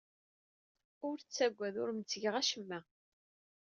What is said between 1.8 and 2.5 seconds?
Ur am-ttgeɣ